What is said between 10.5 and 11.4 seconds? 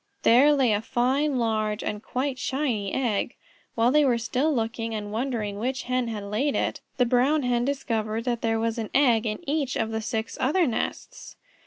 nests.